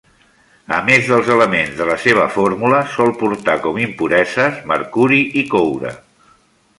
[0.77, 5.93] A més dels elements de la seva fórmula, sol portar com impureses: mercuri i coure.